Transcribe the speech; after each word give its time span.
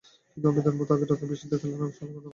কিন্তু 0.33 0.45
আম্পায়ারদের 0.49 0.75
মত, 0.79 0.89
আগের 0.95 1.07
রাতের 1.11 1.27
বৃষ্টিতে 1.29 1.55
মাঠ 1.55 1.61
খেলা 1.63 1.75
চালানোর 1.75 1.85
অবস্থায় 1.87 2.09
নেই। 2.13 2.21